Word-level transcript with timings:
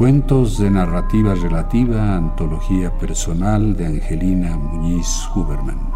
Cuentos 0.00 0.56
de 0.56 0.70
narrativa 0.70 1.34
relativa, 1.34 2.16
antología 2.16 2.90
personal 2.90 3.76
de 3.76 3.84
Angelina 3.84 4.56
Muñiz 4.56 5.28
Huberman. 5.34 5.92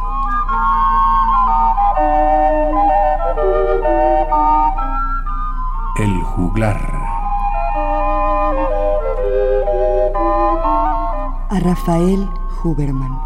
El 5.98 6.22
juglar. 6.22 6.77
A 11.48 11.58
Rafael 11.60 12.28
Huberman. 12.62 13.18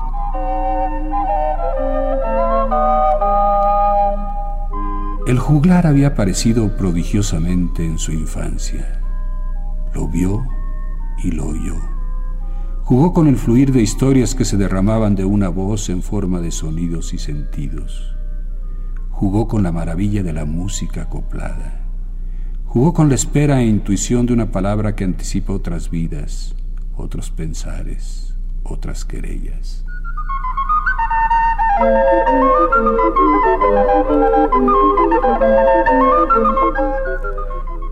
El 5.27 5.41
juglar 5.41 5.89
había 5.89 6.07
aparecido 6.07 6.69
prodigiosamente 6.77 7.85
en 7.85 7.99
su 7.99 8.13
infancia. 8.13 9.01
Lo 9.93 10.07
vio 10.07 10.47
y 11.23 11.31
lo 11.33 11.47
oyó. 11.47 11.77
Jugó 12.89 13.13
con 13.13 13.27
el 13.27 13.37
fluir 13.37 13.71
de 13.71 13.83
historias 13.83 14.35
que 14.35 14.47
se 14.47 14.57
derramaban 14.57 15.15
de 15.15 15.27
una 15.27 15.51
voz 15.51 15.91
en 15.91 16.03
forma 16.03 16.41
de 16.41 16.51
sonidos 16.51 17.13
y 17.13 17.19
sentidos. 17.19 18.17
Jugó 19.11 19.47
con 19.47 19.63
la 19.63 19.73
maravilla 19.73 20.23
de 20.23 20.33
la 20.33 20.47
música 20.47 21.03
acoplada. 21.03 21.83
Jugó 22.65 22.95
con 22.95 23.11
la 23.11 23.15
espera 23.15 23.61
e 23.61 23.67
intuición 23.67 24.25
de 24.25 24.33
una 24.33 24.51
palabra 24.51 24.97
que 24.97 25.05
anticipa 25.05 25.53
otras 25.53 25.91
vidas, 25.91 26.55
otros 26.97 27.31
pensares, 27.31 28.35
otras 28.63 29.05
querellas. 29.05 29.85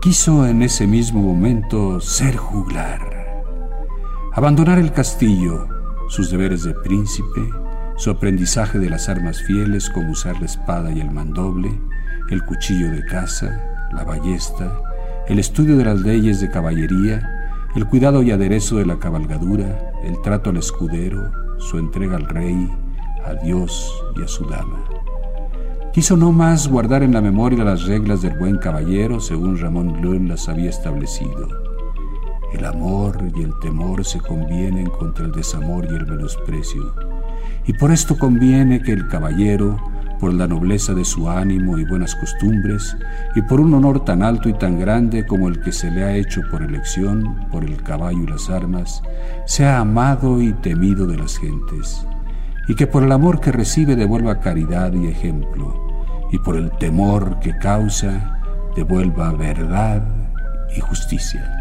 Quiso 0.01 0.47
en 0.47 0.63
ese 0.63 0.87
mismo 0.87 1.21
momento 1.21 1.99
ser 1.99 2.35
juglar 2.35 3.16
Abandonar 4.37 4.77
el 4.77 4.91
castillo, 4.91 5.67
sus 6.09 6.29
deberes 6.29 6.63
de 6.63 6.75
príncipe, 6.75 7.41
su 7.95 8.11
aprendizaje 8.11 8.77
de 8.77 8.87
las 8.87 9.09
armas 9.09 9.41
fieles 9.41 9.89
como 9.89 10.11
usar 10.11 10.39
la 10.39 10.45
espada 10.45 10.91
y 10.91 11.01
el 11.01 11.09
mandoble, 11.09 11.71
el 12.29 12.45
cuchillo 12.45 12.91
de 12.91 13.03
caza, 13.03 13.59
la 13.93 14.03
ballesta, 14.03 14.79
el 15.27 15.39
estudio 15.39 15.75
de 15.75 15.85
las 15.85 16.01
leyes 16.01 16.39
de 16.39 16.51
caballería, 16.51 17.27
el 17.75 17.87
cuidado 17.87 18.21
y 18.21 18.29
aderezo 18.29 18.75
de 18.77 18.85
la 18.85 18.99
cabalgadura, 18.99 19.91
el 20.03 20.21
trato 20.21 20.51
al 20.51 20.57
escudero, 20.57 21.31
su 21.57 21.79
entrega 21.79 22.17
al 22.17 22.27
rey, 22.27 22.71
a 23.25 23.33
Dios 23.43 23.91
y 24.17 24.21
a 24.21 24.27
su 24.27 24.45
dama. 24.45 24.83
Quiso 25.93 26.15
no 26.15 26.31
más 26.31 26.67
guardar 26.67 27.01
en 27.01 27.13
la 27.13 27.21
memoria 27.21 27.63
las 27.63 27.85
reglas 27.85 28.21
del 28.21 28.37
buen 28.37 28.59
caballero 28.59 29.19
según 29.19 29.57
Ramón 29.57 29.99
Lull 29.99 30.27
las 30.27 30.47
había 30.47 30.69
establecido 30.69 31.66
el 32.53 32.65
amor 32.65 33.17
y 33.35 33.43
el 33.43 33.57
temor 33.59 34.05
se 34.05 34.19
convienen 34.19 34.89
contra 34.89 35.25
el 35.25 35.31
desamor 35.31 35.85
y 35.85 35.95
el 35.95 36.07
menosprecio. 36.07 36.93
Y 37.65 37.73
por 37.73 37.91
esto 37.91 38.17
conviene 38.17 38.81
que 38.81 38.93
el 38.93 39.07
caballero, 39.09 39.77
por 40.19 40.33
la 40.33 40.47
nobleza 40.47 40.93
de 40.93 41.03
su 41.03 41.29
ánimo 41.29 41.77
y 41.77 41.85
buenas 41.85 42.15
costumbres, 42.15 42.95
y 43.35 43.41
por 43.41 43.59
un 43.59 43.73
honor 43.73 44.05
tan 44.05 44.23
alto 44.23 44.47
y 44.49 44.53
tan 44.53 44.79
grande 44.79 45.25
como 45.25 45.49
el 45.49 45.61
que 45.61 45.71
se 45.71 45.91
le 45.91 46.03
ha 46.03 46.15
hecho 46.15 46.41
por 46.49 46.61
elección, 46.61 47.47
por 47.51 47.63
el 47.63 47.83
caballo 47.83 48.23
y 48.23 48.27
las 48.27 48.49
armas, 48.49 49.03
sea 49.45 49.79
amado 49.79 50.41
y 50.41 50.53
temido 50.53 51.05
de 51.05 51.17
las 51.17 51.37
gentes, 51.37 52.05
y 52.67 52.75
que 52.75 52.87
por 52.87 53.03
el 53.03 53.11
amor 53.11 53.41
que 53.41 53.51
recibe 53.51 53.95
devuelva 53.95 54.39
caridad 54.39 54.93
y 54.93 55.07
ejemplo, 55.07 55.85
y 56.31 56.39
por 56.39 56.55
el 56.55 56.71
temor 56.71 57.39
que 57.39 57.57
causa 57.57 58.39
devuelva 58.75 59.31
verdad 59.33 60.03
y 60.75 60.79
justicia. 60.79 61.56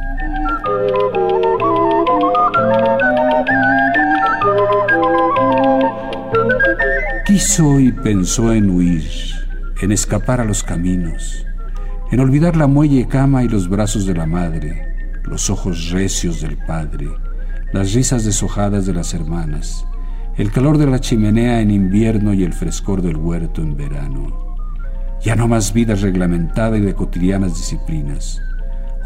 Quiso 7.25 7.81
y 7.81 7.93
pensó 7.93 8.53
en 8.53 8.71
huir, 8.71 9.05
en 9.81 9.93
escapar 9.93 10.41
a 10.41 10.45
los 10.45 10.63
caminos, 10.63 11.45
en 12.11 12.21
olvidar 12.21 12.57
la 12.57 12.67
muelle 12.67 13.09
cama 13.09 13.43
y 13.43 13.49
los 13.49 13.69
brazos 13.69 14.07
de 14.07 14.15
la 14.15 14.27
madre, 14.27 14.87
los 15.25 15.51
ojos 15.51 15.91
recios 15.91 16.41
del 16.41 16.57
padre, 16.57 17.09
las 17.73 17.93
risas 17.95 18.25
deshojadas 18.25 18.87
de 18.87 18.95
las 18.95 19.13
hermanas, 19.13 19.85
el 20.37 20.51
calor 20.51 20.79
de 20.79 20.87
la 20.87 21.01
chimenea 21.01 21.61
en 21.61 21.71
invierno 21.71 22.33
y 22.33 22.45
el 22.45 22.53
frescor 22.53 23.03
del 23.03 23.17
huerto 23.17 23.61
en 23.61 23.77
verano. 23.77 24.57
Ya 25.23 25.35
no 25.35 25.49
más 25.49 25.73
vida 25.73 25.95
reglamentada 25.95 26.79
y 26.79 26.81
de 26.81 26.95
cotidianas 26.95 27.57
disciplinas, 27.57 28.41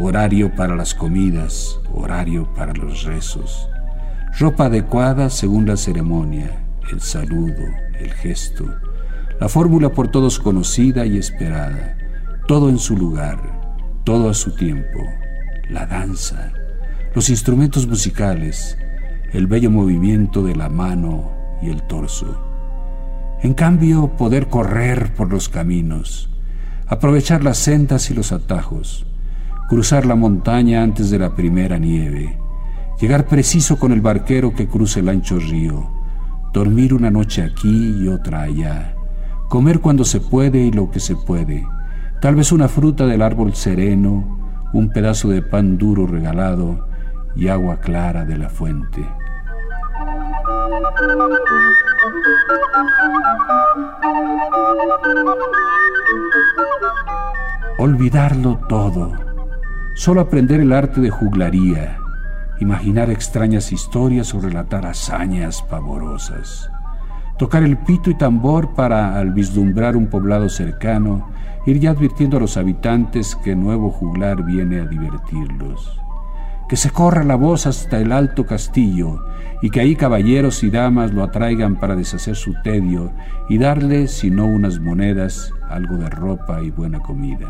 horario 0.00 0.54
para 0.54 0.74
las 0.74 0.94
comidas, 0.94 1.78
horario 1.92 2.48
para 2.54 2.72
los 2.72 3.04
rezos, 3.04 3.68
ropa 4.38 4.66
adecuada 4.66 5.28
según 5.28 5.66
la 5.66 5.76
ceremonia, 5.76 6.64
el 6.90 7.02
saludo, 7.02 7.66
el 7.98 8.10
gesto, 8.10 8.64
la 9.38 9.48
fórmula 9.50 9.90
por 9.90 10.08
todos 10.08 10.38
conocida 10.38 11.04
y 11.04 11.18
esperada, 11.18 11.98
todo 12.48 12.70
en 12.70 12.78
su 12.78 12.96
lugar, 12.96 13.38
todo 14.04 14.30
a 14.30 14.34
su 14.34 14.56
tiempo, 14.56 15.00
la 15.68 15.84
danza, 15.86 16.50
los 17.14 17.28
instrumentos 17.28 17.86
musicales, 17.86 18.78
el 19.34 19.46
bello 19.46 19.70
movimiento 19.70 20.42
de 20.42 20.56
la 20.56 20.70
mano 20.70 21.30
y 21.60 21.68
el 21.68 21.82
torso. 21.82 22.46
En 23.42 23.52
cambio, 23.52 24.16
poder 24.16 24.48
correr 24.48 25.12
por 25.14 25.30
los 25.30 25.50
caminos, 25.50 26.30
aprovechar 26.86 27.44
las 27.44 27.58
sendas 27.58 28.10
y 28.10 28.14
los 28.14 28.32
atajos, 28.32 29.06
cruzar 29.70 30.04
la 30.04 30.16
montaña 30.16 30.82
antes 30.82 31.10
de 31.10 31.18
la 31.20 31.36
primera 31.36 31.78
nieve, 31.78 32.36
llegar 33.00 33.26
preciso 33.26 33.78
con 33.78 33.92
el 33.92 34.00
barquero 34.00 34.52
que 34.52 34.66
cruce 34.66 34.98
el 34.98 35.08
ancho 35.08 35.38
río, 35.38 35.88
dormir 36.52 36.92
una 36.92 37.08
noche 37.08 37.44
aquí 37.44 38.02
y 38.02 38.08
otra 38.08 38.42
allá, 38.42 38.96
comer 39.48 39.78
cuando 39.78 40.04
se 40.04 40.18
puede 40.18 40.58
y 40.58 40.72
lo 40.72 40.90
que 40.90 40.98
se 40.98 41.14
puede, 41.14 41.64
tal 42.20 42.34
vez 42.34 42.50
una 42.50 42.66
fruta 42.66 43.06
del 43.06 43.22
árbol 43.22 43.54
sereno, 43.54 44.40
un 44.72 44.90
pedazo 44.90 45.28
de 45.28 45.40
pan 45.40 45.78
duro 45.78 46.04
regalado 46.04 46.88
y 47.36 47.46
agua 47.46 47.78
clara 47.78 48.24
de 48.24 48.38
la 48.38 48.48
fuente. 48.48 49.06
Olvidarlo 57.78 58.58
todo 58.68 59.29
Solo 59.94 60.20
aprender 60.20 60.60
el 60.60 60.72
arte 60.72 61.00
de 61.00 61.10
juglaría, 61.10 61.98
imaginar 62.60 63.10
extrañas 63.10 63.72
historias 63.72 64.32
o 64.34 64.40
relatar 64.40 64.86
hazañas 64.86 65.62
pavorosas. 65.62 66.70
Tocar 67.38 67.64
el 67.64 67.76
pito 67.76 68.08
y 68.08 68.14
tambor 68.14 68.74
para, 68.74 69.18
al 69.18 69.32
vislumbrar 69.32 69.96
un 69.96 70.06
poblado 70.06 70.48
cercano, 70.48 71.30
ir 71.66 71.80
ya 71.80 71.90
advirtiendo 71.90 72.36
a 72.36 72.40
los 72.40 72.56
habitantes 72.56 73.34
que 73.34 73.56
nuevo 73.56 73.90
juglar 73.90 74.44
viene 74.44 74.80
a 74.80 74.86
divertirlos. 74.86 76.00
Que 76.68 76.76
se 76.76 76.90
corra 76.90 77.24
la 77.24 77.34
voz 77.34 77.66
hasta 77.66 77.98
el 77.98 78.12
alto 78.12 78.46
castillo 78.46 79.24
y 79.60 79.70
que 79.70 79.80
ahí 79.80 79.96
caballeros 79.96 80.62
y 80.62 80.70
damas 80.70 81.12
lo 81.12 81.24
atraigan 81.24 81.76
para 81.80 81.96
deshacer 81.96 82.36
su 82.36 82.54
tedio 82.62 83.12
y 83.48 83.58
darle, 83.58 84.06
si 84.06 84.30
no 84.30 84.46
unas 84.46 84.78
monedas, 84.78 85.52
algo 85.68 85.96
de 85.96 86.08
ropa 86.08 86.62
y 86.62 86.70
buena 86.70 87.00
comida 87.00 87.48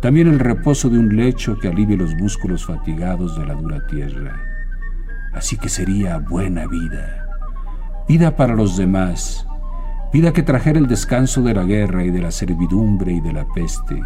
también 0.00 0.28
el 0.28 0.38
reposo 0.38 0.88
de 0.88 0.98
un 0.98 1.16
lecho 1.16 1.58
que 1.58 1.68
alivie 1.68 1.96
los 1.96 2.14
músculos 2.14 2.64
fatigados 2.64 3.38
de 3.38 3.46
la 3.46 3.54
dura 3.54 3.86
tierra. 3.86 4.40
Así 5.32 5.56
que 5.56 5.68
sería 5.68 6.18
buena 6.18 6.66
vida, 6.66 7.28
vida 8.08 8.36
para 8.36 8.54
los 8.54 8.76
demás, 8.76 9.46
vida 10.12 10.32
que 10.32 10.42
trajera 10.42 10.78
el 10.78 10.86
descanso 10.86 11.42
de 11.42 11.54
la 11.54 11.64
guerra 11.64 12.04
y 12.04 12.10
de 12.10 12.20
la 12.20 12.30
servidumbre 12.30 13.12
y 13.12 13.20
de 13.20 13.32
la 13.32 13.46
peste. 13.52 14.00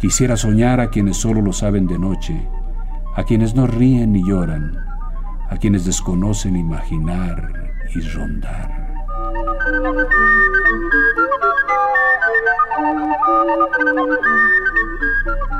Quisiera 0.00 0.36
soñar 0.36 0.80
a 0.80 0.90
quienes 0.90 1.16
solo 1.16 1.40
lo 1.40 1.52
saben 1.52 1.86
de 1.86 1.98
noche, 1.98 2.48
a 3.16 3.22
quienes 3.22 3.54
no 3.54 3.66
ríen 3.66 4.12
ni 4.12 4.26
lloran, 4.26 4.76
a 5.48 5.56
quienes 5.56 5.84
desconocen 5.84 6.56
imaginar 6.56 7.72
y 7.94 8.00
rondar. 8.00 8.84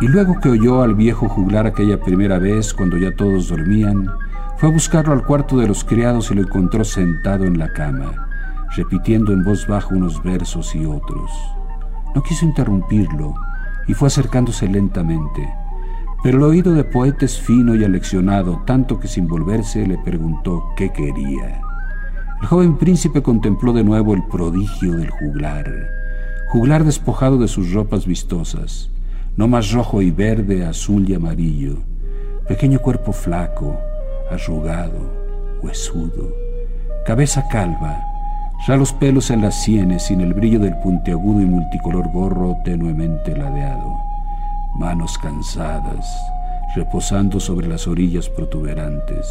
Y 0.04 0.06
luego 0.06 0.38
que 0.38 0.50
oyó 0.50 0.82
al 0.82 0.94
viejo 0.94 1.30
juglar 1.30 1.66
aquella 1.66 1.98
primera 1.98 2.38
vez 2.38 2.74
cuando 2.74 2.98
ya 2.98 3.16
todos 3.16 3.48
dormían, 3.48 4.10
Fue 4.58 4.68
a 4.68 4.72
buscarlo 4.72 5.14
al 5.14 5.24
cuarto 5.24 5.56
de 5.56 5.66
los 5.66 5.82
criados 5.82 6.30
y 6.30 6.34
lo 6.34 6.42
encontró 6.42 6.84
sentado 6.84 7.46
en 7.46 7.58
la 7.58 7.72
cama, 7.72 8.28
repitiendo 8.76 9.32
en 9.32 9.42
voz 9.42 9.66
baja 9.66 9.94
unos 9.94 10.22
versos 10.22 10.74
y 10.74 10.84
otros. 10.84 11.30
No 12.14 12.22
quiso 12.22 12.44
interrumpirlo 12.44 13.34
y 13.88 13.94
fue 13.94 14.08
acercándose 14.08 14.68
lentamente, 14.68 15.48
pero 16.22 16.36
el 16.36 16.44
oído 16.44 16.74
de 16.74 16.84
poeta 16.84 17.24
es 17.24 17.40
fino 17.40 17.74
y 17.74 17.82
aleccionado, 17.82 18.62
tanto 18.66 19.00
que 19.00 19.08
sin 19.08 19.26
volverse 19.26 19.86
le 19.86 19.96
preguntó 19.96 20.66
qué 20.76 20.92
quería. 20.92 21.62
El 22.42 22.46
joven 22.46 22.76
príncipe 22.76 23.22
contempló 23.22 23.72
de 23.72 23.84
nuevo 23.84 24.12
el 24.12 24.22
prodigio 24.24 24.96
del 24.96 25.08
juglar, 25.08 25.72
juglar 26.48 26.84
despojado 26.84 27.38
de 27.38 27.48
sus 27.48 27.72
ropas 27.72 28.04
vistosas, 28.04 28.90
no 29.36 29.48
más 29.48 29.72
rojo 29.72 30.00
y 30.00 30.10
verde, 30.10 30.64
azul 30.64 31.08
y 31.08 31.14
amarillo, 31.14 31.78
pequeño 32.46 32.78
cuerpo 32.78 33.12
flaco, 33.12 33.76
arrugado, 34.30 35.58
huesudo, 35.62 36.32
cabeza 37.04 37.44
calva, 37.50 38.00
ya 38.68 38.76
los 38.76 38.92
pelos 38.92 39.30
en 39.30 39.42
las 39.42 39.62
sienes 39.62 40.04
sin 40.04 40.20
el 40.20 40.34
brillo 40.34 40.60
del 40.60 40.76
puntiagudo 40.78 41.40
y 41.40 41.46
multicolor 41.46 42.10
gorro 42.12 42.56
tenuemente 42.64 43.36
ladeado, 43.36 43.96
manos 44.76 45.18
cansadas, 45.18 46.06
reposando 46.76 47.40
sobre 47.40 47.66
las 47.66 47.88
orillas 47.88 48.28
protuberantes, 48.28 49.26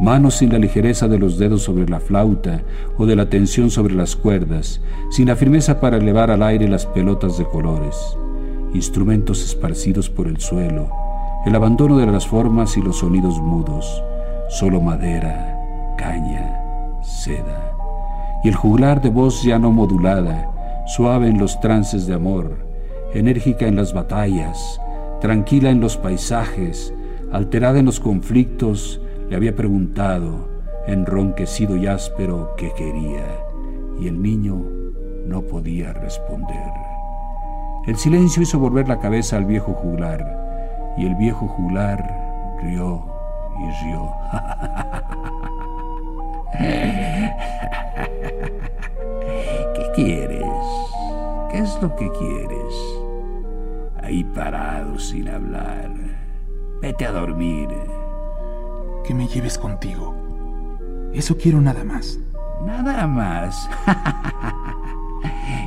manos 0.00 0.36
sin 0.36 0.52
la 0.52 0.58
ligereza 0.58 1.06
de 1.06 1.18
los 1.18 1.38
dedos 1.38 1.62
sobre 1.62 1.86
la 1.86 2.00
flauta 2.00 2.62
o 2.96 3.04
de 3.04 3.14
la 3.14 3.28
tensión 3.28 3.70
sobre 3.70 3.94
las 3.94 4.16
cuerdas, 4.16 4.80
sin 5.10 5.28
la 5.28 5.36
firmeza 5.36 5.80
para 5.80 5.98
elevar 5.98 6.30
al 6.30 6.42
aire 6.42 6.66
las 6.66 6.86
pelotas 6.86 7.36
de 7.36 7.44
colores, 7.44 7.94
instrumentos 8.74 9.42
esparcidos 9.44 10.10
por 10.10 10.26
el 10.26 10.38
suelo, 10.38 10.88
el 11.46 11.54
abandono 11.54 11.96
de 11.98 12.06
las 12.06 12.26
formas 12.26 12.76
y 12.76 12.82
los 12.82 12.98
sonidos 12.98 13.40
mudos, 13.40 14.02
solo 14.48 14.80
madera, 14.80 15.94
caña, 15.96 17.00
seda, 17.02 17.72
y 18.44 18.48
el 18.48 18.54
juglar 18.54 19.00
de 19.00 19.10
voz 19.10 19.42
ya 19.42 19.58
no 19.58 19.70
modulada, 19.70 20.50
suave 20.86 21.28
en 21.28 21.38
los 21.38 21.60
trances 21.60 22.06
de 22.06 22.14
amor, 22.14 22.56
enérgica 23.14 23.66
en 23.66 23.76
las 23.76 23.92
batallas, 23.92 24.80
tranquila 25.20 25.70
en 25.70 25.80
los 25.80 25.96
paisajes, 25.96 26.92
alterada 27.32 27.78
en 27.78 27.86
los 27.86 28.00
conflictos, 28.00 29.00
le 29.28 29.36
había 29.36 29.54
preguntado, 29.54 30.48
enronquecido 30.86 31.76
y 31.76 31.86
áspero, 31.86 32.54
qué 32.56 32.72
quería, 32.76 33.26
y 34.00 34.08
el 34.08 34.22
niño 34.22 34.62
no 35.26 35.42
podía 35.42 35.92
responder. 35.92 36.87
El 37.88 37.96
silencio 37.96 38.42
hizo 38.42 38.58
volver 38.58 38.86
la 38.86 39.00
cabeza 39.00 39.38
al 39.38 39.46
viejo 39.46 39.72
juglar, 39.72 40.22
y 40.98 41.06
el 41.06 41.14
viejo 41.14 41.48
juglar 41.48 42.58
rió 42.62 43.02
y 43.58 43.70
rió. 43.82 44.12
¿Qué 49.74 49.90
quieres? 49.94 50.44
¿Qué 51.50 51.60
es 51.60 51.78
lo 51.80 51.96
que 51.96 52.10
quieres? 52.12 52.74
Ahí 54.02 54.22
parado 54.22 54.98
sin 54.98 55.26
hablar. 55.30 55.90
Vete 56.82 57.06
a 57.06 57.12
dormir. 57.12 57.70
Que 59.06 59.14
me 59.14 59.26
lleves 59.28 59.56
contigo. 59.56 60.14
Eso 61.14 61.38
quiero 61.38 61.58
nada 61.58 61.84
más. 61.84 62.18
Nada 62.66 63.06
más. 63.06 63.66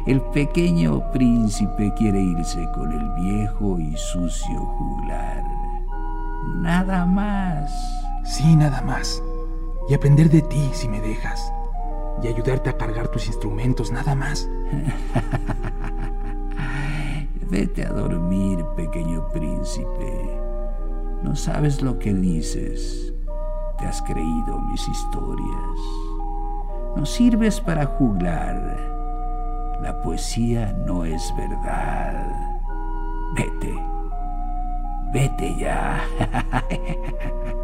El 0.05 0.21
pequeño 0.21 1.11
príncipe 1.11 1.93
quiere 1.95 2.19
irse 2.19 2.67
con 2.73 2.91
el 2.91 3.09
viejo 3.21 3.79
y 3.79 3.95
sucio 3.95 4.65
juglar. 4.77 5.43
Nada 6.55 7.05
más. 7.05 7.71
Sí, 8.23 8.55
nada 8.55 8.81
más. 8.81 9.21
Y 9.89 9.93
aprender 9.93 10.29
de 10.29 10.41
ti 10.41 10.69
si 10.73 10.87
me 10.87 11.01
dejas. 11.01 11.53
Y 12.23 12.27
ayudarte 12.27 12.69
a 12.69 12.77
cargar 12.77 13.07
tus 13.09 13.27
instrumentos, 13.27 13.91
nada 13.91 14.15
más. 14.15 14.47
Vete 17.49 17.85
a 17.85 17.89
dormir, 17.89 18.63
pequeño 18.75 19.27
príncipe. 19.29 20.39
No 21.23 21.35
sabes 21.35 21.81
lo 21.81 21.99
que 21.99 22.13
dices. 22.13 23.13
Te 23.77 23.85
has 23.85 24.01
creído 24.03 24.59
mis 24.71 24.87
historias. 24.87 25.79
No 26.95 27.05
sirves 27.05 27.59
para 27.59 27.85
juglar. 27.85 29.00
La 29.81 30.01
poesía 30.01 30.73
no 30.85 31.05
es 31.05 31.33
verdad. 31.35 32.25
Vete. 33.35 33.73
Vete 35.13 35.55
ya. 35.59 36.03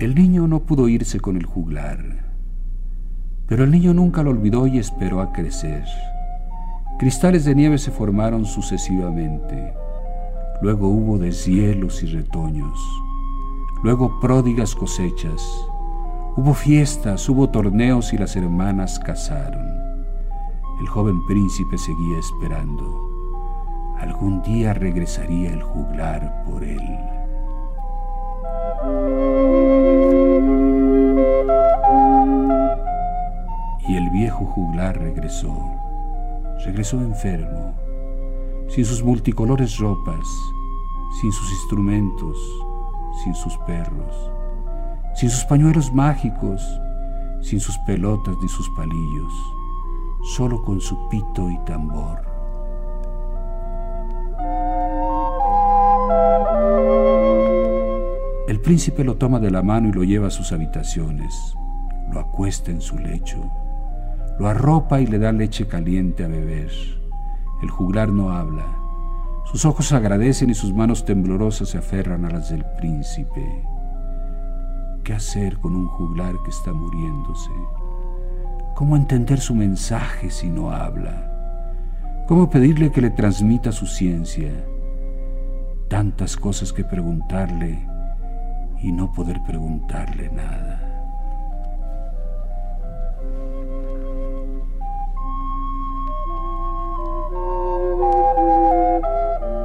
El 0.00 0.14
niño 0.14 0.48
no 0.48 0.60
pudo 0.60 0.88
irse 0.88 1.20
con 1.20 1.36
el 1.36 1.44
juglar, 1.44 1.98
pero 3.46 3.64
el 3.64 3.70
niño 3.70 3.92
nunca 3.92 4.22
lo 4.22 4.30
olvidó 4.30 4.66
y 4.66 4.78
esperó 4.78 5.20
a 5.20 5.30
crecer. 5.30 5.84
Cristales 6.98 7.44
de 7.44 7.54
nieve 7.54 7.76
se 7.76 7.90
formaron 7.90 8.46
sucesivamente, 8.46 9.74
luego 10.62 10.88
hubo 10.88 11.18
deshielos 11.18 12.02
y 12.02 12.06
retoños, 12.06 12.80
luego 13.82 14.20
pródigas 14.20 14.74
cosechas, 14.74 15.66
hubo 16.36 16.54
fiestas, 16.54 17.28
hubo 17.28 17.48
torneos 17.48 18.12
y 18.12 18.18
las 18.18 18.36
hermanas 18.36 18.98
casaron. 18.98 19.66
El 20.80 20.88
joven 20.88 21.26
príncipe 21.26 21.76
seguía 21.78 22.18
esperando. 22.18 23.08
Algún 23.98 24.42
día 24.42 24.72
regresaría 24.72 25.52
el 25.52 25.62
juglar 25.62 26.42
por 26.44 26.64
él. 26.64 26.80
Y 33.86 33.96
el 33.96 34.08
viejo 34.10 34.46
juglar 34.46 34.98
regresó. 34.98 35.54
Regresó 36.64 37.00
enfermo, 37.00 37.74
sin 38.68 38.84
sus 38.84 39.02
multicolores 39.02 39.78
ropas, 39.78 40.26
sin 41.20 41.32
sus 41.32 41.50
instrumentos, 41.52 42.36
sin 43.22 43.34
sus 43.34 43.56
perros, 43.58 44.30
sin 45.14 45.30
sus 45.30 45.44
pañuelos 45.44 45.92
mágicos, 45.92 46.62
sin 47.40 47.60
sus 47.60 47.76
pelotas 47.78 48.36
ni 48.42 48.48
sus 48.48 48.68
palillos, 48.70 49.32
solo 50.22 50.62
con 50.62 50.80
su 50.80 51.08
pito 51.08 51.50
y 51.50 51.58
tambor. 51.64 52.20
El 58.48 58.60
príncipe 58.60 59.04
lo 59.04 59.16
toma 59.16 59.38
de 59.38 59.50
la 59.50 59.62
mano 59.62 59.88
y 59.88 59.92
lo 59.92 60.02
lleva 60.02 60.28
a 60.28 60.30
sus 60.30 60.52
habitaciones, 60.52 61.54
lo 62.12 62.20
acuesta 62.20 62.70
en 62.70 62.80
su 62.80 62.98
lecho, 62.98 63.50
lo 64.38 64.48
arropa 64.48 65.00
y 65.00 65.06
le 65.06 65.18
da 65.18 65.32
leche 65.32 65.66
caliente 65.66 66.24
a 66.24 66.28
beber. 66.28 66.70
El 67.62 67.70
juglar 67.70 68.08
no 68.08 68.32
habla. 68.32 68.79
Sus 69.50 69.64
ojos 69.64 69.90
agradecen 69.92 70.50
y 70.50 70.54
sus 70.54 70.72
manos 70.72 71.04
temblorosas 71.04 71.70
se 71.70 71.78
aferran 71.78 72.24
a 72.24 72.30
las 72.30 72.50
del 72.50 72.64
príncipe. 72.78 73.44
¿Qué 75.02 75.12
hacer 75.12 75.58
con 75.58 75.74
un 75.74 75.88
juglar 75.88 76.36
que 76.44 76.50
está 76.50 76.72
muriéndose? 76.72 77.50
¿Cómo 78.76 78.94
entender 78.94 79.40
su 79.40 79.56
mensaje 79.56 80.30
si 80.30 80.48
no 80.48 80.70
habla? 80.70 82.24
¿Cómo 82.28 82.48
pedirle 82.48 82.92
que 82.92 83.00
le 83.00 83.10
transmita 83.10 83.72
su 83.72 83.86
ciencia? 83.86 84.52
Tantas 85.88 86.36
cosas 86.36 86.72
que 86.72 86.84
preguntarle 86.84 87.76
y 88.80 88.92
no 88.92 89.12
poder 89.12 89.40
preguntarle 89.44 90.30
nada. 90.30 90.79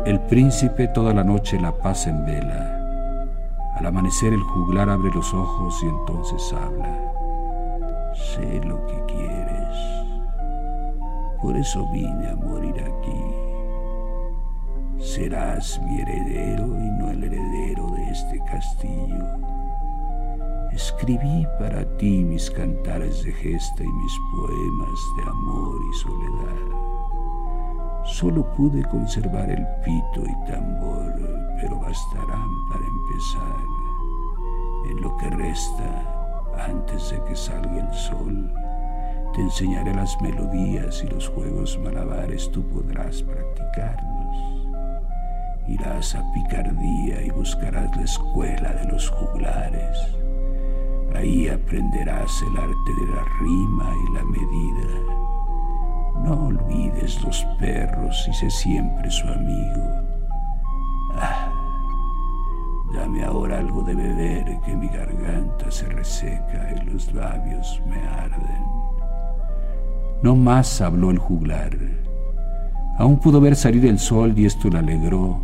El 0.05 0.19
príncipe 0.19 0.87
toda 0.89 1.15
la 1.15 1.23
noche 1.23 1.59
la 1.59 1.71
pasa 1.71 2.11
en 2.11 2.23
vela. 2.25 3.25
Al 3.75 3.87
amanecer 3.87 4.33
el 4.33 4.41
juglar 4.41 4.87
abre 4.87 5.09
los 5.11 5.33
ojos 5.33 5.81
y 5.81 5.87
entonces 5.87 6.53
habla. 6.53 8.13
Sé 8.13 8.61
lo 8.63 8.85
que 8.85 9.03
quieres. 9.07 9.77
Por 11.41 11.57
eso 11.57 11.89
vine 11.91 12.29
a 12.29 12.35
morir 12.35 12.75
aquí. 12.83 13.19
Serás 15.03 15.81
mi 15.81 15.99
heredero 15.99 16.67
y 16.67 16.91
no 16.99 17.09
el 17.09 17.23
heredero 17.23 17.89
de 17.89 18.03
este 18.11 18.39
castillo. 18.45 19.25
Escribí 20.71 21.47
para 21.57 21.83
ti 21.97 22.23
mis 22.23 22.51
cantares 22.51 23.23
de 23.23 23.31
gesta 23.31 23.83
y 23.83 23.87
mis 23.87 24.13
poemas 24.35 24.99
de 25.17 25.23
amor 25.31 25.81
y 25.89 25.97
soledad. 25.97 26.75
Solo 28.05 28.45
pude 28.53 28.83
conservar 28.83 29.49
el 29.49 29.65
pito 29.83 30.23
y 30.23 30.49
tambor, 30.49 31.13
pero 31.59 31.79
bastarán 31.79 32.49
para 32.71 32.85
empezar. 32.85 33.65
En 34.89 35.01
lo 35.01 35.17
que 35.17 35.29
resta, 35.31 36.65
antes 36.67 37.09
de 37.09 37.23
que 37.23 37.35
salga 37.35 37.79
el 37.79 37.93
sol, 37.93 38.51
Te 39.33 39.41
enseñaré 39.41 39.93
las 39.93 40.15
melodías 40.21 41.03
y 41.03 41.07
los 41.07 41.27
juegos 41.27 41.77
malabares, 41.83 42.49
tú 42.51 42.63
podrás 42.69 43.21
practicarlos. 43.21 44.69
Irás 45.67 46.15
a 46.15 46.23
picardía 46.33 47.21
y 47.21 47.31
buscarás 47.31 47.93
la 47.97 48.03
escuela 48.03 48.71
de 48.71 48.85
los 48.93 49.09
juglares. 49.09 49.97
Ahí 51.13 51.49
aprenderás 51.49 52.31
el 52.43 52.57
arte 52.57 52.91
de 53.01 53.13
la 53.13 53.25
rima 53.41 53.93
y 54.07 54.13
la 54.13 54.23
medida. 54.23 55.14
No 56.23 56.47
olvides 56.47 57.21
los 57.23 57.45
perros 57.59 58.27
y 58.29 58.33
sé 58.33 58.49
siempre 58.49 59.11
su 59.11 59.27
amigo. 59.27 59.83
Ah, 61.15 61.51
dame 62.93 63.23
ahora 63.23 63.59
algo 63.59 63.83
de 63.83 63.95
beber 63.95 64.59
que 64.65 64.75
mi 64.75 64.87
garganta 64.87 65.69
se 65.69 65.85
reseca 65.87 66.73
y 66.75 66.85
los 66.89 67.13
labios 67.13 67.81
me 67.87 67.99
arden. 68.07 68.65
No 70.23 70.35
más 70.35 70.81
habló 70.81 71.11
el 71.11 71.19
juglar. 71.19 71.77
Aún 72.97 73.19
pudo 73.19 73.41
ver 73.41 73.55
salir 73.55 73.85
el 73.85 73.99
sol 73.99 74.33
y 74.37 74.45
esto 74.45 74.69
le 74.69 74.79
alegró 74.79 75.39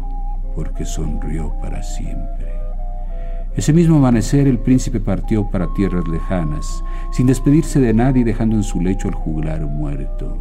porque 0.56 0.86
sonrió 0.86 1.54
para 1.62 1.84
siempre. 1.84 2.52
Ese 3.56 3.74
mismo 3.74 3.98
amanecer 3.98 4.48
el 4.48 4.60
príncipe 4.60 5.02
partió 5.02 5.50
para 5.50 5.74
tierras 5.74 6.08
lejanas, 6.08 6.84
sin 7.12 7.28
despedirse 7.28 7.82
de 7.82 7.94
nadie 7.94 8.24
dejando 8.24 8.56
en 8.56 8.64
su 8.64 8.80
lecho 8.80 9.10
al 9.10 9.14
juglar 9.14 9.62
muerto. 9.66 10.38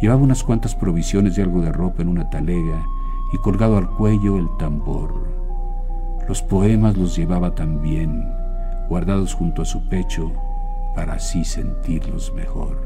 Llevaba 0.00 0.22
unas 0.22 0.44
cuantas 0.44 0.74
provisiones 0.74 1.38
y 1.38 1.40
algo 1.40 1.62
de 1.62 1.72
ropa 1.72 2.02
en 2.02 2.08
una 2.08 2.28
talega 2.28 2.84
y 3.32 3.38
colgado 3.38 3.78
al 3.78 3.88
cuello 3.90 4.36
el 4.36 4.48
tambor. 4.58 5.26
Los 6.28 6.42
poemas 6.42 6.96
los 6.96 7.16
llevaba 7.16 7.54
también, 7.54 8.28
guardados 8.88 9.34
junto 9.34 9.62
a 9.62 9.64
su 9.64 9.88
pecho, 9.88 10.32
para 10.94 11.14
así 11.14 11.44
sentirlos 11.44 12.32
mejor. 12.34 12.76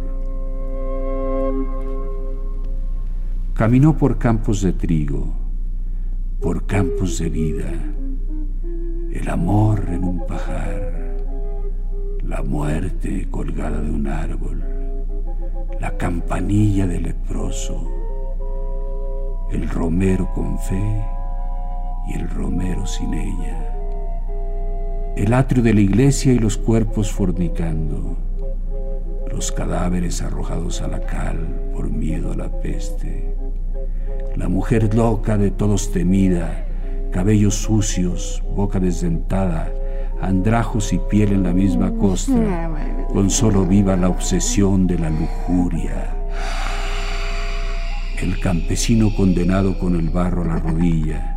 Caminó 3.55 3.97
por 3.97 4.19
campos 4.19 4.63
de 4.63 4.73
trigo, 4.73 5.33
por 6.41 6.67
campos 6.67 7.19
de 7.19 7.29
vida, 7.29 7.73
el 9.13 9.29
amor 9.29 9.85
en 9.91 10.05
un 10.05 10.27
pajar, 10.27 11.17
la 12.23 12.43
muerte 12.43 13.29
colgada 13.31 13.81
de 13.81 13.91
un 13.91 14.07
árbol, 14.07 14.63
la 15.81 15.97
campanilla 15.97 16.87
del 16.87 17.05
leproso, 17.05 17.91
el 19.51 19.69
romero 19.69 20.31
con 20.35 20.59
fe 20.59 21.05
y 22.07 22.15
el 22.15 22.29
romero 22.29 22.87
sin 22.87 23.15
ella, 23.15 23.75
el 25.17 25.33
atrio 25.33 25.63
de 25.63 25.73
la 25.73 25.81
iglesia 25.81 26.35
y 26.35 26.39
los 26.39 26.59
cuerpos 26.59 27.11
fornicando, 27.11 28.19
los 29.33 29.51
cadáveres 29.53 30.21
arrojados 30.21 30.83
a 30.83 30.89
la 30.89 31.01
cal 31.01 31.39
por 31.75 31.91
miedo 31.91 32.33
a 32.33 32.37
la 32.37 32.51
peste, 32.61 33.35
la 34.37 34.49
mujer 34.49 34.95
loca 34.95 35.39
de 35.39 35.51
todos 35.51 35.93
temida, 35.93 36.67
cabellos 37.11 37.55
sucios, 37.55 38.43
boca 38.55 38.79
desdentada, 38.81 39.73
andrajos 40.21 40.93
y 40.93 40.99
piel 40.99 41.33
en 41.33 41.43
la 41.43 41.55
misma 41.55 41.91
costra, 41.99 42.69
con 43.13 43.31
solo 43.31 43.67
viva 43.67 43.97
la 43.97 44.09
obsesión 44.09 44.87
de 44.87 44.99
la 44.99 45.11
lujuria. 45.11 46.15
El 48.21 48.39
campesino 48.39 49.15
condenado 49.15 49.79
con 49.79 49.97
el 49.97 50.11
barro 50.11 50.43
a 50.43 50.47
la 50.47 50.57
rodilla 50.59 51.37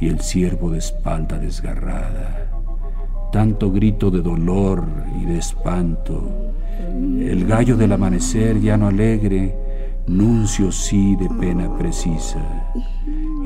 y 0.00 0.08
el 0.08 0.20
ciervo 0.20 0.70
de 0.70 0.78
espalda 0.78 1.38
desgarrada. 1.38 2.48
Tanto 3.32 3.70
grito 3.70 4.10
de 4.10 4.20
dolor 4.20 4.84
y 5.20 5.24
de 5.24 5.38
espanto. 5.38 6.52
El 7.18 7.46
gallo 7.46 7.76
del 7.76 7.92
amanecer 7.92 8.60
ya 8.60 8.76
no 8.76 8.88
alegre, 8.88 9.54
nuncio 10.06 10.72
sí 10.72 11.16
de 11.16 11.28
pena 11.28 11.76
precisa. 11.78 12.40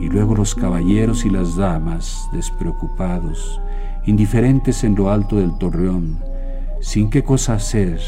Y 0.01 0.09
luego 0.09 0.35
los 0.35 0.55
caballeros 0.55 1.25
y 1.25 1.31
las 1.31 1.57
damas, 1.57 2.29
despreocupados, 2.33 3.61
indiferentes 4.07 4.85
en 4.85 4.95
lo 4.95 5.11
alto 5.11 5.37
del 5.37 5.57
torreón, 5.59 6.19
sin 6.85 7.09
qué 7.09 7.25
cosa 7.25 7.55
hacer, 7.55 7.99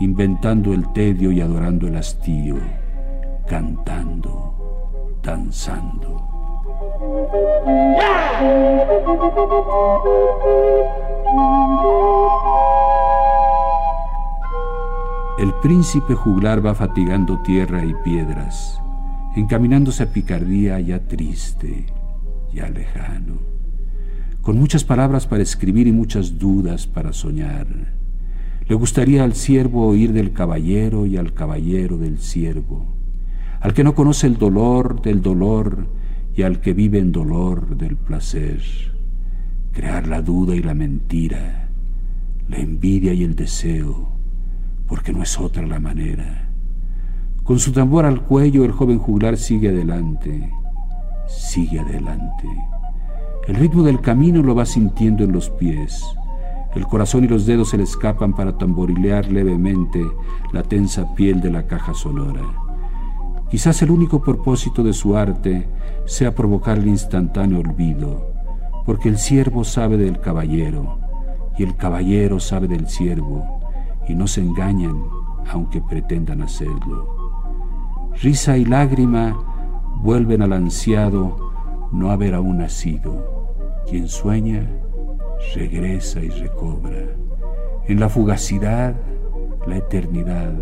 inventando 0.00 0.74
el 0.74 0.92
tedio 0.92 1.30
y 1.30 1.40
adorando 1.40 1.86
el 1.86 1.94
hastío, 1.96 2.56
cantando, 3.46 5.14
danzando. 5.22 6.26
El 15.38 15.54
príncipe 15.62 16.16
juglar 16.16 16.66
va 16.66 16.74
fatigando 16.74 17.38
tierra 17.42 17.84
y 17.84 17.94
piedras, 18.02 18.82
encaminándose 19.36 20.02
a 20.02 20.06
picardía 20.06 20.80
ya 20.80 20.98
triste, 20.98 21.86
ya 22.52 22.68
lejano, 22.70 23.38
con 24.42 24.58
muchas 24.58 24.82
palabras 24.82 25.28
para 25.28 25.44
escribir 25.44 25.86
y 25.86 25.92
muchas 25.92 26.40
dudas 26.40 26.88
para 26.88 27.12
soñar. 27.12 27.99
Le 28.70 28.76
gustaría 28.76 29.24
al 29.24 29.34
siervo 29.34 29.88
oír 29.88 30.12
del 30.12 30.32
caballero 30.32 31.04
y 31.04 31.16
al 31.16 31.34
caballero 31.34 31.98
del 31.98 32.20
siervo, 32.20 32.86
al 33.58 33.74
que 33.74 33.82
no 33.82 33.96
conoce 33.96 34.28
el 34.28 34.38
dolor 34.38 35.02
del 35.02 35.22
dolor 35.22 35.88
y 36.36 36.42
al 36.42 36.60
que 36.60 36.72
vive 36.72 37.00
en 37.00 37.10
dolor 37.10 37.76
del 37.76 37.96
placer, 37.96 38.62
crear 39.72 40.06
la 40.06 40.22
duda 40.22 40.54
y 40.54 40.62
la 40.62 40.74
mentira, 40.74 41.68
la 42.48 42.58
envidia 42.58 43.12
y 43.12 43.24
el 43.24 43.34
deseo, 43.34 44.10
porque 44.86 45.12
no 45.12 45.24
es 45.24 45.36
otra 45.40 45.66
la 45.66 45.80
manera. 45.80 46.48
Con 47.42 47.58
su 47.58 47.72
tambor 47.72 48.04
al 48.04 48.22
cuello, 48.22 48.64
el 48.64 48.70
joven 48.70 49.00
juglar 49.00 49.36
sigue 49.36 49.70
adelante, 49.70 50.48
sigue 51.26 51.80
adelante. 51.80 52.46
El 53.48 53.56
ritmo 53.56 53.82
del 53.82 54.00
camino 54.00 54.44
lo 54.44 54.54
va 54.54 54.64
sintiendo 54.64 55.24
en 55.24 55.32
los 55.32 55.50
pies. 55.50 56.04
El 56.74 56.86
corazón 56.86 57.24
y 57.24 57.28
los 57.28 57.46
dedos 57.46 57.70
se 57.70 57.76
le 57.76 57.82
escapan 57.82 58.32
para 58.32 58.56
tamborilear 58.56 59.30
levemente 59.30 60.04
la 60.52 60.62
tensa 60.62 61.14
piel 61.14 61.40
de 61.40 61.50
la 61.50 61.66
caja 61.66 61.94
sonora. 61.94 62.42
Quizás 63.50 63.82
el 63.82 63.90
único 63.90 64.22
propósito 64.22 64.84
de 64.84 64.92
su 64.92 65.16
arte 65.16 65.68
sea 66.06 66.34
provocar 66.34 66.78
el 66.78 66.86
instantáneo 66.86 67.58
olvido, 67.58 68.32
porque 68.86 69.08
el 69.08 69.18
siervo 69.18 69.64
sabe 69.64 69.96
del 69.96 70.20
caballero 70.20 71.00
y 71.58 71.64
el 71.64 71.76
caballero 71.76 72.38
sabe 72.38 72.68
del 72.68 72.88
siervo 72.88 73.60
y 74.08 74.14
no 74.14 74.28
se 74.28 74.40
engañan 74.40 74.96
aunque 75.50 75.80
pretendan 75.80 76.42
hacerlo. 76.42 77.20
Risa 78.22 78.56
y 78.56 78.64
lágrima 78.64 79.36
vuelven 80.02 80.42
al 80.42 80.52
ansiado 80.52 81.36
no 81.92 82.10
haber 82.10 82.34
aún 82.34 82.58
nacido. 82.58 83.82
Quien 83.88 84.08
sueña, 84.08 84.70
regresa 85.54 86.20
y 86.20 86.28
recobra. 86.28 86.98
En 87.86 88.00
la 88.00 88.08
fugacidad, 88.08 88.94
la 89.66 89.76
eternidad. 89.76 90.52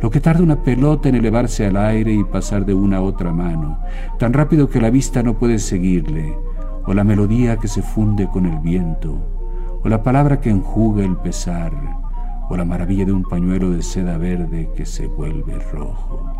Lo 0.00 0.10
que 0.10 0.20
tarda 0.20 0.42
una 0.42 0.62
pelota 0.62 1.08
en 1.08 1.14
elevarse 1.14 1.66
al 1.66 1.76
aire 1.76 2.12
y 2.12 2.24
pasar 2.24 2.64
de 2.66 2.74
una 2.74 2.98
a 2.98 3.02
otra 3.02 3.32
mano, 3.32 3.78
tan 4.18 4.32
rápido 4.32 4.68
que 4.68 4.80
la 4.80 4.90
vista 4.90 5.22
no 5.22 5.34
puede 5.34 5.58
seguirle, 5.58 6.36
o 6.86 6.94
la 6.94 7.04
melodía 7.04 7.56
que 7.56 7.68
se 7.68 7.82
funde 7.82 8.28
con 8.28 8.46
el 8.46 8.58
viento, 8.58 9.18
o 9.82 9.88
la 9.88 10.02
palabra 10.02 10.40
que 10.40 10.50
enjuga 10.50 11.04
el 11.04 11.16
pesar, 11.16 11.72
o 12.48 12.56
la 12.56 12.64
maravilla 12.64 13.04
de 13.04 13.12
un 13.12 13.22
pañuelo 13.22 13.70
de 13.70 13.82
seda 13.82 14.18
verde 14.18 14.70
que 14.76 14.86
se 14.86 15.06
vuelve 15.06 15.58
rojo. 15.72 16.30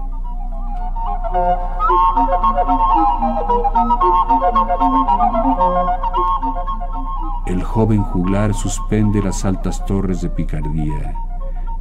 El 7.47 7.62
joven 7.62 8.02
juglar 8.02 8.54
suspende 8.54 9.23
las 9.23 9.45
altas 9.45 9.85
torres 9.87 10.21
de 10.21 10.30
picardía. 10.30 11.14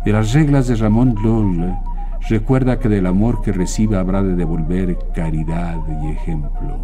De 0.05 0.11
las 0.11 0.33
reglas 0.33 0.67
de 0.67 0.75
Ramón 0.75 1.15
Lull 1.21 1.73
recuerda 2.29 2.79
que 2.79 2.89
del 2.89 3.07
amor 3.07 3.41
que 3.41 3.51
reciba 3.51 3.99
habrá 3.99 4.21
de 4.21 4.35
devolver 4.35 4.97
caridad 5.13 5.79
y 6.03 6.11
ejemplo. 6.11 6.77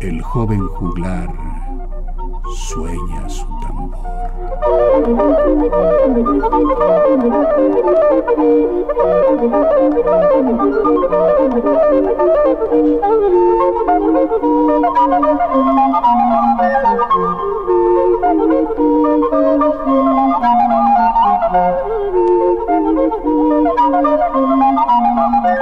El 0.00 0.22
joven 0.22 0.66
juglar 0.68 1.32
sueña 2.54 3.28
su 3.28 3.46
tempur. 3.90 4.16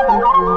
Thank 0.06 0.38
you. 0.38 0.53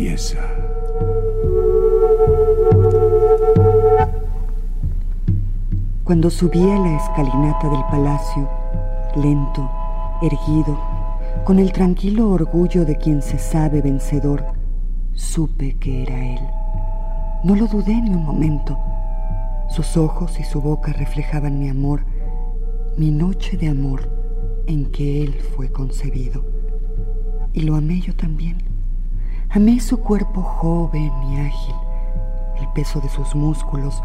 Confiesa. 0.00 0.38
Cuando 6.04 6.30
subía 6.30 6.78
la 6.78 6.96
escalinata 6.96 7.68
del 7.68 7.84
palacio, 7.90 8.48
lento, 9.16 9.70
erguido, 10.22 10.78
con 11.44 11.58
el 11.58 11.72
tranquilo 11.72 12.30
orgullo 12.30 12.84
de 12.84 12.96
quien 12.96 13.22
se 13.22 13.38
sabe 13.38 13.80
vencedor, 13.80 14.44
supe 15.14 15.76
que 15.78 16.02
era 16.02 16.18
él. 16.34 16.40
No 17.44 17.54
lo 17.54 17.66
dudé 17.66 17.94
ni 17.94 18.10
un 18.10 18.24
momento. 18.24 18.76
Sus 19.68 19.96
ojos 19.96 20.38
y 20.40 20.44
su 20.44 20.60
boca 20.60 20.92
reflejaban 20.92 21.58
mi 21.58 21.68
amor, 21.68 22.02
mi 22.96 23.10
noche 23.10 23.56
de 23.56 23.68
amor 23.68 24.10
en 24.66 24.86
que 24.86 25.22
él 25.22 25.34
fue 25.54 25.70
concebido. 25.70 26.44
Y 27.52 27.60
lo 27.62 27.76
amé 27.76 28.00
yo 28.00 28.14
también. 28.14 28.69
Amé 29.52 29.80
su 29.80 29.98
cuerpo 29.98 30.42
joven 30.42 31.10
y 31.24 31.40
ágil, 31.40 31.74
el 32.60 32.68
peso 32.68 33.00
de 33.00 33.08
sus 33.08 33.34
músculos, 33.34 34.00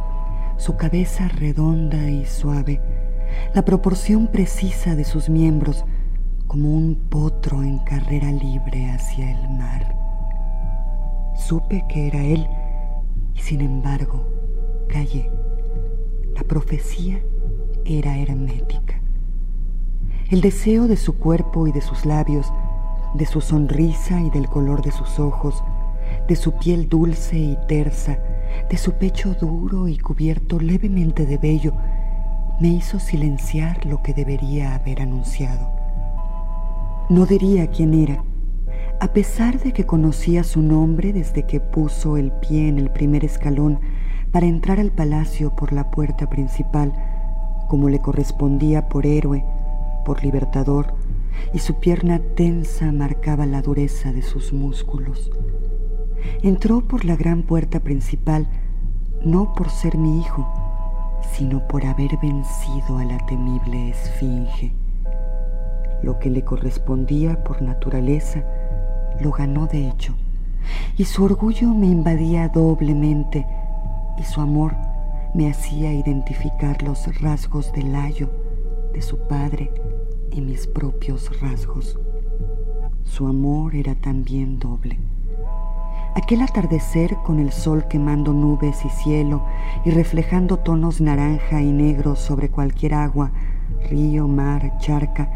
su 0.57 0.75
cabeza 0.75 1.27
redonda 1.27 2.09
y 2.09 2.25
suave, 2.25 2.81
la 3.53 3.63
proporción 3.63 4.25
precisa 4.25 4.95
de 4.95 5.03
sus 5.03 5.29
miembros, 5.29 5.85
como 6.47 6.71
un 6.73 6.95
potro 6.95 7.61
en 7.61 7.77
carrera 7.77 8.31
libre 8.31 8.89
hacia 8.89 9.29
el 9.29 9.49
mar. 9.49 9.95
Supe 11.35 11.85
que 11.89 12.07
era 12.07 12.23
él 12.23 12.47
y 13.35 13.39
sin 13.39 13.61
embargo 13.61 14.27
callé. 14.89 15.29
La 16.33 16.41
profecía 16.41 17.21
era 17.85 18.17
hermética. 18.17 18.99
El 20.31 20.41
deseo 20.41 20.87
de 20.87 20.97
su 20.97 21.19
cuerpo 21.19 21.67
y 21.67 21.71
de 21.71 21.81
sus 21.81 22.03
labios, 22.03 22.51
de 23.17 23.25
su 23.25 23.41
sonrisa 23.41 24.19
y 24.21 24.29
del 24.29 24.47
color 24.47 24.81
de 24.81 24.91
sus 24.91 25.19
ojos, 25.19 25.63
de 26.27 26.35
su 26.35 26.53
piel 26.53 26.89
dulce 26.89 27.37
y 27.37 27.57
tersa, 27.67 28.19
de 28.69 28.77
su 28.77 28.93
pecho 28.93 29.33
duro 29.33 29.87
y 29.87 29.97
cubierto 29.97 30.59
levemente 30.59 31.25
de 31.25 31.37
vello, 31.37 31.73
me 32.59 32.69
hizo 32.69 32.99
silenciar 32.99 33.85
lo 33.85 34.01
que 34.01 34.13
debería 34.13 34.75
haber 34.75 35.01
anunciado. 35.01 35.69
No 37.09 37.25
diría 37.25 37.67
quién 37.67 37.93
era, 37.93 38.23
a 38.99 39.07
pesar 39.09 39.59
de 39.59 39.73
que 39.73 39.85
conocía 39.85 40.43
su 40.43 40.61
nombre 40.61 41.13
desde 41.13 41.43
que 41.43 41.59
puso 41.59 42.17
el 42.17 42.31
pie 42.31 42.67
en 42.67 42.79
el 42.79 42.89
primer 42.89 43.25
escalón 43.25 43.79
para 44.31 44.47
entrar 44.47 44.79
al 44.79 44.91
palacio 44.91 45.55
por 45.55 45.73
la 45.73 45.91
puerta 45.91 46.29
principal, 46.29 46.93
como 47.67 47.89
le 47.89 47.99
correspondía 47.99 48.87
por 48.89 49.05
héroe, 49.05 49.45
por 50.05 50.23
libertador, 50.23 50.95
y 51.53 51.59
su 51.59 51.75
pierna 51.75 52.19
tensa 52.35 52.91
marcaba 52.91 53.45
la 53.45 53.61
dureza 53.61 54.11
de 54.11 54.21
sus 54.21 54.53
músculos. 54.53 55.31
Entró 56.41 56.81
por 56.81 57.05
la 57.05 57.15
gran 57.15 57.43
puerta 57.43 57.79
principal 57.79 58.47
no 59.23 59.53
por 59.53 59.69
ser 59.69 59.97
mi 59.97 60.19
hijo, 60.19 60.47
sino 61.33 61.67
por 61.67 61.85
haber 61.85 62.17
vencido 62.21 62.97
a 62.99 63.05
la 63.05 63.17
temible 63.25 63.89
esfinge. 63.89 64.73
Lo 66.03 66.19
que 66.19 66.29
le 66.29 66.43
correspondía 66.43 67.43
por 67.43 67.61
naturaleza 67.61 68.43
lo 69.19 69.31
ganó 69.31 69.65
de 69.65 69.87
hecho, 69.87 70.13
y 70.97 71.05
su 71.05 71.23
orgullo 71.23 71.69
me 71.69 71.87
invadía 71.87 72.49
doblemente, 72.49 73.45
y 74.19 74.23
su 74.23 74.41
amor 74.41 74.75
me 75.33 75.49
hacía 75.49 75.93
identificar 75.93 76.83
los 76.83 77.19
rasgos 77.21 77.71
del 77.73 77.91
layo 77.91 78.29
de 78.93 79.01
su 79.01 79.17
padre 79.27 79.71
y 80.35 80.41
mis 80.41 80.67
propios 80.67 81.39
rasgos. 81.39 81.97
Su 83.03 83.25
amor 83.27 83.73
era 83.73 83.95
también 83.95 84.59
doble. 84.59 84.99
Aquel 86.13 86.41
atardecer 86.41 87.15
con 87.25 87.39
el 87.39 87.51
sol 87.51 87.85
quemando 87.89 88.33
nubes 88.33 88.83
y 88.85 88.89
cielo 88.89 89.45
y 89.85 89.91
reflejando 89.91 90.57
tonos 90.57 90.99
naranja 90.99 91.61
y 91.61 91.71
negro 91.71 92.15
sobre 92.15 92.49
cualquier 92.49 92.95
agua, 92.95 93.31
río, 93.89 94.27
mar, 94.27 94.77
charca, 94.79 95.29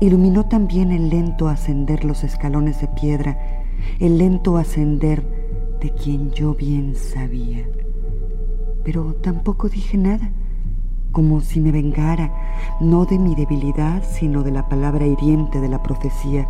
iluminó 0.00 0.46
también 0.46 0.92
el 0.92 1.10
lento 1.10 1.48
ascender 1.48 2.04
los 2.04 2.22
escalones 2.22 2.80
de 2.80 2.88
piedra, 2.88 3.38
el 3.98 4.18
lento 4.18 4.56
ascender 4.56 5.24
de 5.80 5.90
quien 5.90 6.30
yo 6.30 6.54
bien 6.54 6.94
sabía. 6.94 7.66
Pero 8.84 9.14
tampoco 9.14 9.68
dije 9.68 9.96
nada, 9.96 10.30
como 11.10 11.40
si 11.40 11.60
me 11.60 11.72
vengara, 11.72 12.30
no 12.80 13.06
de 13.06 13.18
mi 13.18 13.34
debilidad, 13.34 14.02
sino 14.02 14.42
de 14.42 14.50
la 14.50 14.68
palabra 14.68 15.06
hiriente 15.06 15.60
de 15.60 15.68
la 15.68 15.82
profecía, 15.82 16.48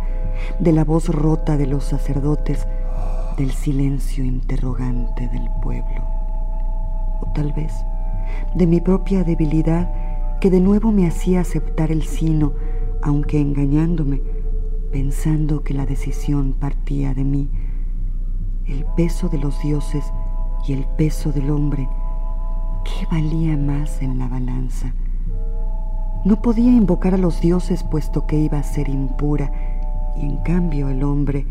de 0.59 0.71
la 0.71 0.83
voz 0.83 1.09
rota 1.09 1.57
de 1.57 1.67
los 1.67 1.85
sacerdotes, 1.85 2.67
del 3.37 3.51
silencio 3.51 4.23
interrogante 4.23 5.27
del 5.29 5.49
pueblo. 5.61 6.03
O 7.21 7.31
tal 7.33 7.53
vez 7.53 7.73
de 8.55 8.67
mi 8.67 8.81
propia 8.81 9.23
debilidad 9.23 9.89
que 10.41 10.49
de 10.49 10.59
nuevo 10.59 10.91
me 10.91 11.07
hacía 11.07 11.41
aceptar 11.41 11.91
el 11.91 12.03
sino, 12.03 12.53
aunque 13.01 13.39
engañándome, 13.39 14.21
pensando 14.91 15.63
que 15.63 15.73
la 15.73 15.85
decisión 15.85 16.53
partía 16.53 17.13
de 17.13 17.23
mí. 17.23 17.49
El 18.65 18.85
peso 18.95 19.29
de 19.29 19.37
los 19.37 19.61
dioses 19.61 20.03
y 20.67 20.73
el 20.73 20.85
peso 20.97 21.31
del 21.31 21.49
hombre, 21.49 21.87
¿qué 22.83 23.05
valía 23.09 23.55
más 23.55 24.01
en 24.01 24.19
la 24.19 24.27
balanza? 24.27 24.93
No 26.25 26.41
podía 26.41 26.71
invocar 26.71 27.13
a 27.13 27.17
los 27.17 27.41
dioses 27.41 27.83
puesto 27.83 28.25
que 28.25 28.37
iba 28.37 28.57
a 28.57 28.63
ser 28.63 28.89
impura 28.89 29.51
y 30.17 30.25
en 30.25 30.37
cambio 30.37 30.89
el 30.89 31.03
hombre, 31.03 31.45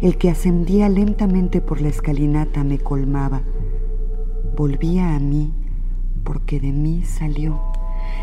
el 0.00 0.16
que 0.16 0.30
ascendía 0.30 0.88
lentamente 0.88 1.60
por 1.60 1.80
la 1.80 1.88
escalinata, 1.88 2.62
me 2.64 2.78
colmaba. 2.78 3.42
Volvía 4.56 5.16
a 5.16 5.18
mí 5.18 5.52
porque 6.24 6.60
de 6.60 6.72
mí 6.72 7.02
salió 7.04 7.60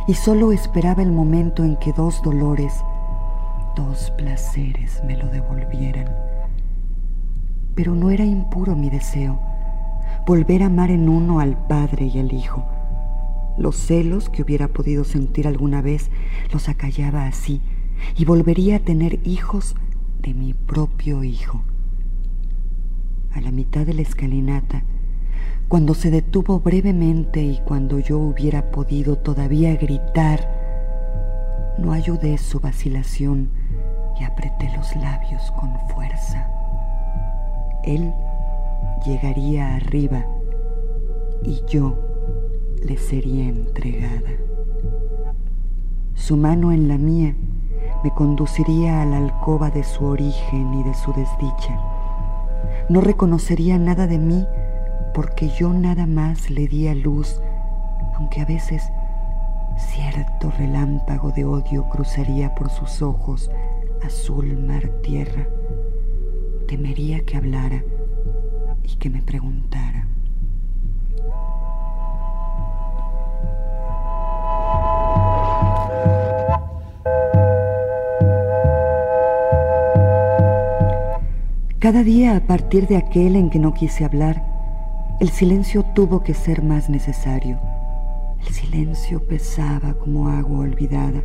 y 0.08 0.14
solo 0.14 0.52
esperaba 0.52 1.04
el 1.04 1.12
momento 1.12 1.64
en 1.64 1.76
que 1.76 1.92
dos 1.94 2.22
dolores, 2.24 2.74
dos 3.76 4.12
placeres 4.12 5.04
me 5.06 5.18
lo 5.18 5.28
devolvieran. 5.28 6.10
Pero 7.76 7.94
no 7.96 8.10
era 8.10 8.26
impuro 8.26 8.76
mi 8.76 8.90
deseo, 8.90 9.40
volver 10.26 10.64
a 10.64 10.68
amar 10.68 10.92
en 10.92 11.10
uno 11.10 11.40
al 11.40 11.58
Padre 11.68 12.06
y 12.06 12.20
al 12.20 12.32
Hijo. 12.34 12.66
Los 13.60 13.76
celos 13.76 14.30
que 14.30 14.42
hubiera 14.42 14.70
podido 14.70 15.04
sentir 15.04 15.46
alguna 15.46 15.82
vez 15.82 16.10
los 16.54 16.70
acallaba 16.70 17.26
así 17.26 17.62
y 18.18 18.24
volvería 18.24 18.78
a 18.78 18.80
tener 18.80 19.20
hijos 19.28 19.76
de 20.22 20.34
mi 20.34 20.54
propio 20.54 21.26
hijo. 21.26 21.62
A 23.34 23.42
la 23.42 23.52
mitad 23.52 23.86
de 23.86 23.94
la 23.94 24.02
escalinata, 24.02 24.84
cuando 25.68 25.94
se 25.94 26.10
detuvo 26.10 26.62
brevemente 26.62 27.44
y 27.44 27.60
cuando 27.66 28.00
yo 28.00 28.18
hubiera 28.18 28.72
podido 28.72 29.18
todavía 29.18 29.76
gritar, 29.76 30.40
no 31.78 31.92
ayudé 31.92 32.38
su 32.38 32.62
vacilación 32.62 33.50
y 34.20 34.24
apreté 34.24 34.72
los 34.78 34.96
labios 34.96 35.52
con 35.60 35.70
fuerza. 35.94 36.50
Él 37.84 38.14
llegaría 39.06 39.76
arriba 39.76 40.26
y 41.44 41.62
yo 41.68 42.09
le 42.84 42.98
sería 42.98 43.48
entregada. 43.48 44.32
Su 46.14 46.38
mano 46.38 46.72
en 46.72 46.88
la 46.88 46.98
mía 46.98 47.36
me 48.04 48.12
conduciría 48.12 49.02
a 49.02 49.06
la 49.06 49.18
alcoba 49.18 49.72
de 49.72 49.84
su 49.84 50.06
origen 50.06 50.74
y 50.74 50.84
de 50.84 50.94
su 50.94 51.12
desdicha. 51.14 51.80
No 52.90 53.02
reconocería 53.02 53.78
nada 53.78 54.08
de 54.08 54.18
mí 54.18 54.46
porque 55.14 55.50
yo 55.50 55.74
nada 55.74 56.06
más 56.06 56.50
le 56.50 56.68
di 56.68 56.88
a 56.88 56.96
luz, 56.96 57.42
aunque 58.16 58.42
a 58.42 58.46
veces 58.46 58.84
cierto 59.78 60.52
relámpago 60.52 61.32
de 61.32 61.46
odio 61.46 61.88
cruzaría 61.90 62.54
por 62.56 62.70
sus 62.70 63.02
ojos 63.02 63.50
azul 64.04 64.58
mar 64.58 64.90
tierra. 65.04 65.48
Temería 66.68 67.26
que 67.26 67.38
hablara 67.38 67.84
y 68.84 68.96
que 68.96 69.10
me 69.10 69.22
preguntara. 69.22 70.09
Cada 81.80 82.04
día 82.04 82.36
a 82.36 82.42
partir 82.42 82.88
de 82.88 82.98
aquel 82.98 83.38
en 83.38 83.50
que 83.50 83.58
no 83.58 83.74
quise 83.74 84.04
hablar, 84.04 84.44
el 85.22 85.30
silencio 85.30 85.84
tuvo 85.84 86.24
que 86.24 86.34
ser 86.34 86.62
más 86.62 86.90
necesario. 86.90 87.58
El 88.46 88.54
silencio 88.54 89.26
pesaba 89.26 89.94
como 89.94 90.28
agua 90.28 90.60
olvidada, 90.60 91.24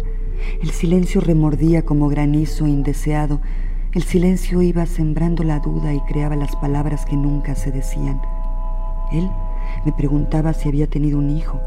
el 0.62 0.70
silencio 0.70 1.20
remordía 1.20 1.82
como 1.82 2.06
granizo 2.06 2.68
indeseado, 2.68 3.40
el 3.94 4.04
silencio 4.04 4.62
iba 4.62 4.86
sembrando 4.86 5.42
la 5.42 5.58
duda 5.58 5.92
y 5.92 5.98
creaba 6.02 6.36
las 6.36 6.54
palabras 6.54 7.04
que 7.04 7.16
nunca 7.16 7.56
se 7.56 7.72
decían. 7.72 8.22
Él 9.12 9.28
me 9.84 9.90
preguntaba 9.90 10.52
si 10.52 10.68
había 10.68 10.86
tenido 10.86 11.18
un 11.18 11.30
hijo, 11.30 11.60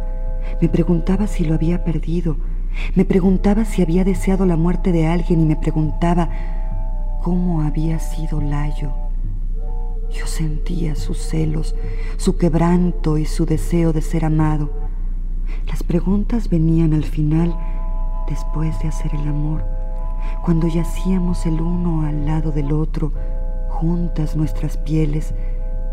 me 0.61 0.69
preguntaba 0.69 1.27
si 1.27 1.43
lo 1.43 1.55
había 1.55 1.83
perdido, 1.83 2.37
me 2.95 3.03
preguntaba 3.03 3.65
si 3.65 3.81
había 3.81 4.05
deseado 4.05 4.45
la 4.45 4.55
muerte 4.55 4.93
de 4.93 5.07
alguien 5.07 5.41
y 5.41 5.45
me 5.45 5.57
preguntaba 5.57 6.29
cómo 7.23 7.61
había 7.61 7.99
sido 7.99 8.41
Layo. 8.41 8.91
Yo 10.09 10.25
sentía 10.25 10.95
sus 10.95 11.17
celos, 11.17 11.75
su 12.17 12.37
quebranto 12.37 13.17
y 13.17 13.25
su 13.25 13.45
deseo 13.45 13.93
de 13.93 14.01
ser 14.01 14.25
amado. 14.25 14.69
Las 15.67 15.83
preguntas 15.83 16.49
venían 16.49 16.93
al 16.93 17.03
final, 17.03 17.55
después 18.29 18.79
de 18.79 18.87
hacer 18.87 19.13
el 19.13 19.27
amor, 19.27 19.63
cuando 20.43 20.67
yacíamos 20.67 21.45
el 21.45 21.61
uno 21.61 22.07
al 22.07 22.25
lado 22.25 22.51
del 22.51 22.71
otro, 22.71 23.11
juntas 23.69 24.35
nuestras 24.35 24.77
pieles, 24.77 25.33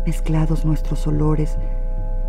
mezclados 0.05 0.65
nuestros 0.65 1.05
olores, 1.07 1.57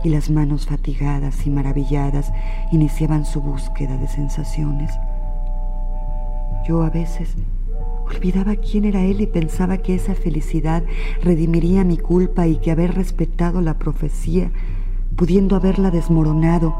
y 0.05 0.09
las 0.09 0.31
manos 0.31 0.67
fatigadas 0.67 1.47
y 1.47 1.51
maravilladas 1.51 2.33
iniciaban 2.71 3.25
su 3.25 3.41
búsqueda 3.41 3.97
de 3.97 4.09
sensaciones. 4.09 4.93
Yo 6.67 6.83
a 6.83 6.91
veces 6.91 7.35
olvidaba 8.07 8.57
quién 8.57 8.85
era 8.85 9.03
él 9.03 9.21
y 9.21 9.27
pensaba 9.27 9.79
que 9.79 9.95
esa 9.95 10.15
felicidad 10.15 10.83
redimiría 11.23 11.85
mi 11.85 11.99
culpa 11.99 12.47
y 12.47 12.57
que 12.57 12.71
haber 12.71 12.95
respetado 12.95 13.61
la 13.61 13.79
profecía, 13.79 14.51
pudiendo 15.17 15.57
haberla 15.57 15.91
desmoronado, 15.91 16.77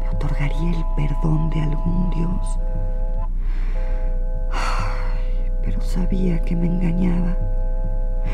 me 0.00 0.08
otorgaría 0.08 0.70
el 0.70 0.84
perdón 0.96 1.50
de 1.50 1.60
algún 1.60 2.10
Dios. 2.10 2.58
pero 5.64 5.82
sabía 5.82 6.40
que 6.42 6.56
me 6.56 6.66
engañaba. 6.66 7.36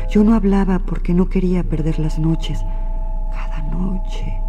Yo 0.09 0.23
no 0.23 0.35
hablaba 0.35 0.79
porque 0.79 1.13
no 1.13 1.27
quería 1.27 1.63
perder 1.63 1.99
las 1.99 2.17
noches 2.17 2.63
cada 3.31 3.61
noche, 3.63 4.39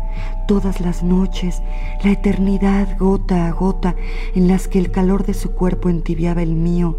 todas 0.46 0.80
las 0.80 1.02
noches, 1.02 1.62
la 2.04 2.12
eternidad 2.12 2.96
gota 2.96 3.48
a 3.48 3.50
gota 3.50 3.96
en 4.36 4.46
las 4.46 4.68
que 4.68 4.78
el 4.78 4.92
calor 4.92 5.26
de 5.26 5.34
su 5.34 5.52
cuerpo 5.52 5.88
entibiaba 5.88 6.42
el 6.42 6.54
mío 6.54 6.96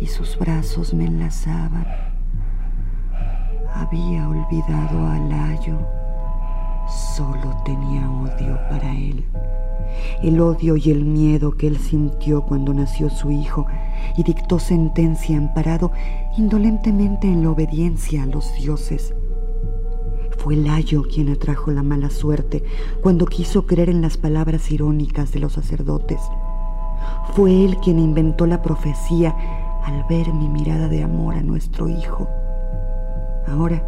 y 0.00 0.06
sus 0.06 0.38
brazos 0.38 0.94
me 0.94 1.04
enlazaban. 1.04 1.86
Había 3.74 4.28
olvidado 4.28 5.06
a 5.06 5.18
Layo, 5.18 5.78
solo 7.14 7.62
tenía 7.64 8.10
odio 8.10 8.58
para 8.68 8.90
él. 8.92 9.24
El 10.22 10.40
odio 10.40 10.76
y 10.76 10.90
el 10.90 11.04
miedo 11.04 11.52
que 11.52 11.66
él 11.66 11.78
sintió 11.78 12.42
cuando 12.42 12.72
nació 12.72 13.10
su 13.10 13.30
hijo 13.30 13.66
y 14.16 14.22
dictó 14.22 14.58
sentencia 14.58 15.36
amparado 15.36 15.92
indolentemente 16.36 17.26
en 17.26 17.42
la 17.42 17.50
obediencia 17.50 18.22
a 18.22 18.26
los 18.26 18.54
dioses. 18.54 19.14
Fue 20.38 20.56
Layo 20.56 21.02
quien 21.02 21.28
atrajo 21.28 21.70
la 21.70 21.82
mala 21.82 22.08
suerte 22.08 22.64
cuando 23.02 23.26
quiso 23.26 23.66
creer 23.66 23.90
en 23.90 24.00
las 24.00 24.16
palabras 24.16 24.70
irónicas 24.70 25.32
de 25.32 25.40
los 25.40 25.52
sacerdotes. 25.52 26.20
Fue 27.34 27.64
él 27.64 27.76
quien 27.82 27.98
inventó 27.98 28.46
la 28.46 28.62
profecía 28.62 29.34
al 29.84 30.04
ver 30.08 30.32
mi 30.32 30.48
mirada 30.48 30.88
de 30.88 31.02
amor 31.02 31.34
a 31.34 31.42
nuestro 31.42 31.88
hijo. 31.88 32.28
Ahora, 33.48 33.82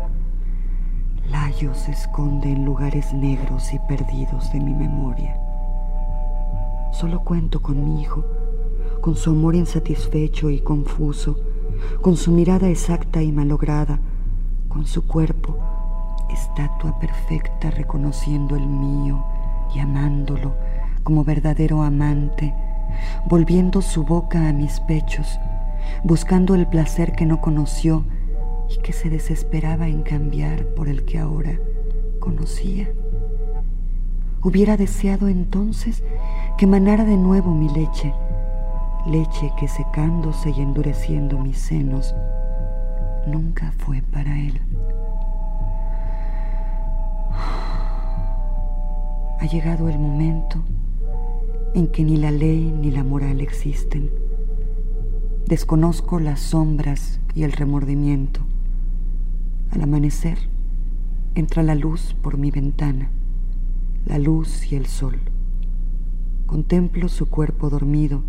Layo 1.31 1.75
se 1.75 1.93
esconde 1.93 2.51
en 2.51 2.65
lugares 2.65 3.13
negros 3.13 3.73
y 3.73 3.79
perdidos 3.81 4.53
de 4.53 4.61
mi 4.61 4.75
memoria. 4.75 5.37
Solo 6.93 7.21
cuento 7.21 7.63
con 7.63 7.85
mi 7.85 8.03
hijo, 8.03 8.25
con 9.01 9.17
su 9.17 9.31
amor 9.31 9.55
insatisfecho 9.55 10.51
y 10.51 10.61
confuso, 10.61 11.39
con 12.01 12.17
su 12.17 12.33
mirada 12.33 12.69
exacta 12.69 13.23
y 13.23 13.33
malograda, 13.33 13.99
con 14.69 14.87
su 14.87 15.07
cuerpo 15.07 15.57
estatua 16.33 16.99
perfecta 16.99 17.71
reconociendo 17.71 18.57
el 18.57 18.67
mío 18.67 19.25
y 19.75 19.81
amándolo 19.81 20.55
como 21.03 21.25
verdadero 21.25 21.83
amante, 21.83 22.55
volviendo 23.27 23.83
su 23.83 24.05
boca 24.05 24.49
a 24.49 24.53
mis 24.53 24.81
pechos, 24.81 25.39
buscando 26.05 26.55
el 26.55 26.67
placer 26.67 27.13
que 27.13 27.27
no 27.27 27.41
conoció 27.41 28.05
y 28.71 28.81
que 28.81 28.93
se 28.93 29.11
desesperaba 29.11 29.89
en 29.89 30.03
cambiar 30.03 30.67
por 30.75 30.89
el 30.89 31.05
que 31.05 31.19
ahora 31.19 31.59
conocía. 32.21 32.89
Hubiera 34.43 34.77
deseado 34.77 35.29
entonces 35.29 36.03
que 36.59 36.67
manara 36.67 37.05
de 37.05 37.17
nuevo 37.17 37.53
mi 37.53 37.69
leche, 37.69 38.13
leche 39.07 39.53
que 39.59 39.69
secándose 39.69 40.51
y 40.51 40.61
endureciendo 40.61 41.39
mis 41.39 41.59
senos, 41.59 42.15
nunca 43.27 43.73
fue 43.79 44.03
para 44.03 44.39
él. 44.39 44.61
Ha 49.41 49.47
llegado 49.47 49.89
el 49.89 49.99
momento 49.99 50.63
en 51.75 51.89
que 51.89 52.05
ni 52.05 52.17
la 52.17 52.31
ley 52.31 52.73
ni 52.81 52.91
la 52.91 53.03
moral 53.03 53.41
existen. 53.41 54.11
Desconozco 55.53 56.19
las 56.19 56.41
sombras 56.41 57.21
y 57.35 57.43
el 57.43 57.53
remordimiento. 57.53 58.41
Al 59.71 59.83
amanecer 59.83 60.39
entra 61.35 61.63
la 61.63 61.75
luz 61.75 62.17
por 62.23 62.39
mi 62.39 62.51
ventana, 62.51 63.11
la 64.07 64.19
luz 64.19 64.73
y 64.73 64.77
el 64.77 64.87
sol. 64.87 65.21
Contemplo 66.47 67.11
su 67.11 67.29
cuerpo 67.29 67.69
dormido, 67.69 68.23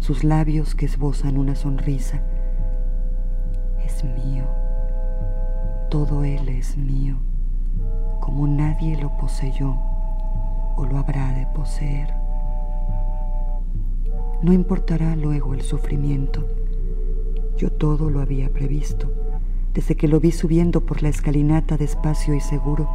sus 0.00 0.24
labios 0.24 0.74
que 0.74 0.86
esbozan 0.86 1.38
una 1.38 1.54
sonrisa. 1.54 2.20
Es 3.84 4.02
mío, 4.02 4.42
todo 5.88 6.24
él 6.24 6.48
es 6.48 6.76
mío, 6.76 7.18
como 8.18 8.48
nadie 8.48 9.00
lo 9.00 9.16
poseyó 9.18 9.78
o 10.76 10.84
lo 10.84 10.98
habrá 10.98 11.32
de 11.32 11.46
poseer. 11.54 12.19
No 14.42 14.54
importará 14.54 15.16
luego 15.16 15.52
el 15.52 15.60
sufrimiento. 15.60 16.46
Yo 17.58 17.70
todo 17.70 18.08
lo 18.08 18.20
había 18.20 18.48
previsto, 18.48 19.12
desde 19.74 19.96
que 19.96 20.08
lo 20.08 20.18
vi 20.18 20.32
subiendo 20.32 20.80
por 20.86 21.02
la 21.02 21.10
escalinata 21.10 21.76
despacio 21.76 22.34
y 22.34 22.40
seguro. 22.40 22.88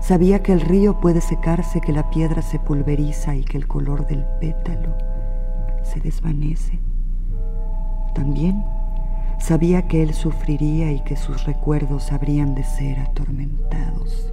Sabía 0.00 0.42
que 0.42 0.52
el 0.52 0.60
río 0.60 1.00
puede 1.00 1.20
secarse, 1.20 1.80
que 1.80 1.92
la 1.92 2.10
piedra 2.10 2.42
se 2.42 2.58
pulveriza 2.58 3.36
y 3.36 3.44
que 3.44 3.58
el 3.58 3.68
color 3.68 4.06
del 4.08 4.24
pétalo 4.40 4.94
se 5.84 6.00
desvanece. 6.00 6.80
También 8.14 8.64
sabía 9.38 9.86
que 9.86 10.02
él 10.02 10.14
sufriría 10.14 10.90
y 10.90 11.00
que 11.04 11.16
sus 11.16 11.44
recuerdos 11.44 12.10
habrían 12.10 12.56
de 12.56 12.64
ser 12.64 12.98
atormentados. 12.98 14.32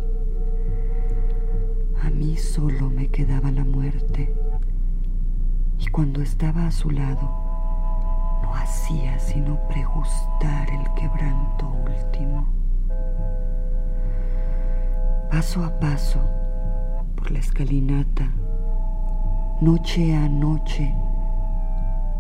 A 2.02 2.10
mí 2.10 2.38
solo 2.38 2.90
me 2.90 3.08
quedaba 3.08 3.52
la 3.52 3.64
muerte. 3.64 4.34
Y 5.80 5.88
cuando 5.88 6.22
estaba 6.22 6.68
a 6.68 6.72
su 6.72 6.90
lado, 6.92 7.30
no 8.44 8.54
hacía 8.56 9.20
sino 9.20 9.58
pregustar 9.68 10.70
el 10.70 10.94
quebranto 10.96 11.68
último. 11.68 12.48
Paso 15.32 15.64
a 15.64 15.80
paso, 15.80 16.20
por 17.16 17.32
la 17.32 17.40
escalinata, 17.40 18.32
noche 19.62 20.16
a 20.16 20.28
noche, 20.28 20.94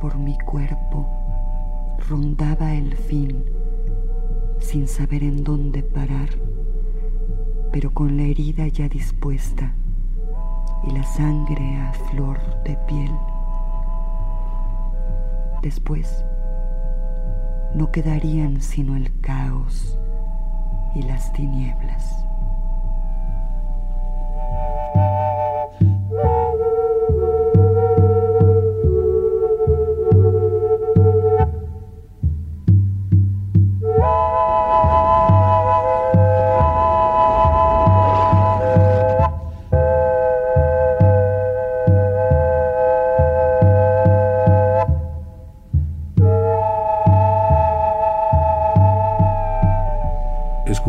por 0.01 0.17
mi 0.17 0.37
cuerpo, 0.39 1.07
rondaba 2.09 2.73
el 2.73 2.95
fin, 2.95 3.43
sin 4.59 4.87
saber 4.87 5.23
en 5.23 5.43
dónde 5.43 5.83
parar 5.83 6.29
pero 7.71 7.93
con 7.93 8.17
la 8.17 8.23
herida 8.23 8.67
ya 8.67 8.87
dispuesta 8.89 9.71
y 10.87 10.91
la 10.91 11.03
sangre 11.03 11.75
a 11.77 11.93
flor 12.09 12.39
de 12.63 12.75
piel. 12.87 13.11
Después 15.67 16.23
no 17.75 17.91
quedarían 17.91 18.61
sino 18.61 18.95
el 18.95 19.19
caos 19.19 19.99
y 20.95 21.01
las 21.01 21.33
tinieblas. 21.33 22.26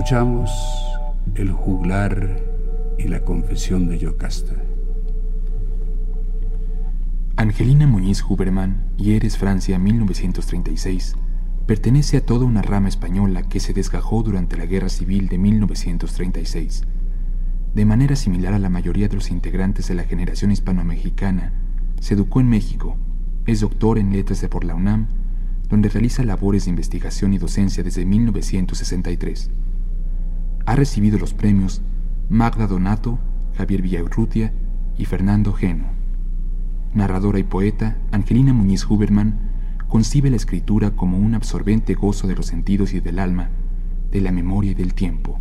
Escuchamos 0.09 0.51
el 1.35 1.53
juglar 1.53 2.43
y 2.97 3.09
la 3.09 3.27
confesión 3.27 3.89
de 3.89 3.99
Yocasta. 3.99 4.55
Angelina 7.37 7.87
Muñiz 7.87 8.25
Huberman, 8.27 8.87
Eres 8.99 9.37
Francia, 9.37 9.79
1936, 9.79 11.15
pertenece 11.67 12.17
a 12.17 12.25
toda 12.25 12.47
una 12.47 12.63
rama 12.63 12.89
española 12.89 13.43
que 13.43 13.61
se 13.61 13.75
desgajó 13.75 14.23
durante 14.23 14.57
la 14.57 14.65
Guerra 14.65 14.89
Civil 14.89 15.29
de 15.29 15.37
1936. 15.37 16.85
De 17.75 17.85
manera 17.85 18.17
similar 18.17 18.55
a 18.55 18.59
la 18.59 18.71
mayoría 18.71 19.09
de 19.09 19.17
los 19.17 19.31
integrantes 19.31 19.89
de 19.89 19.95
la 19.95 20.05
generación 20.05 20.51
hispano-mexicana, 20.51 21.53
se 22.01 22.15
educó 22.15 22.41
en 22.41 22.49
México, 22.49 22.97
es 23.45 23.61
doctor 23.61 23.99
en 23.99 24.11
letras 24.11 24.41
de 24.41 24.49
por 24.49 24.65
la 24.65 24.75
UNAM, 24.75 25.07
donde 25.69 25.91
realiza 25.91 26.25
labores 26.25 26.65
de 26.65 26.71
investigación 26.71 27.35
y 27.35 27.39
docencia 27.39 27.83
desde 27.83 28.07
1963. 28.07 29.51
Ha 30.69 30.77
recibido 30.77 31.19
los 31.19 31.33
premios 31.33 31.81
Magda 32.29 32.67
Donato, 32.67 33.19
Javier 33.57 33.81
Villarrutia 33.81 34.53
y 34.99 35.07
Fernando 35.07 35.55
Geno. 35.55 35.87
Narradora 36.93 37.39
y 37.39 37.43
poeta, 37.43 37.97
Angelina 38.11 38.53
Muñiz 38.53 38.85
Huberman 38.85 39.39
concibe 39.89 40.29
la 40.29 40.37
escritura 40.37 40.91
como 40.91 41.17
un 41.17 41.35
absorbente 41.35 41.95
gozo 41.95 42.27
de 42.27 42.35
los 42.35 42.45
sentidos 42.45 42.93
y 42.93 43.01
del 43.01 43.19
alma, 43.19 43.49
de 44.11 44.21
la 44.21 44.31
memoria 44.31 44.73
y 44.73 44.75
del 44.75 44.93
tiempo. 44.93 45.41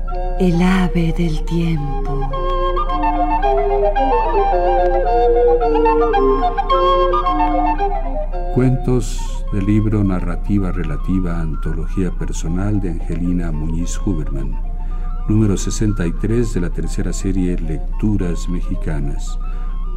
El 0.39 0.61
ave 0.61 1.13
del 1.17 1.43
tiempo. 1.45 2.29
Cuentos 8.53 9.45
del 9.53 9.65
libro 9.65 10.03
Narrativa 10.03 10.71
Relativa 10.71 11.39
Antología 11.39 12.11
Personal 12.11 12.81
de 12.81 12.89
Angelina 12.91 13.51
Muñiz 13.51 13.99
Huberman, 14.05 14.59
número 15.29 15.55
63 15.55 16.53
de 16.53 16.61
la 16.61 16.69
tercera 16.69 17.13
serie 17.13 17.57
Lecturas 17.57 18.49
Mexicanas, 18.49 19.39